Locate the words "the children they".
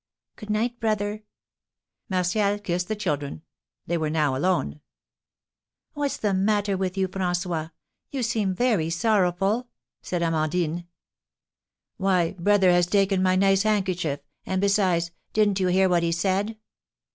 2.87-3.99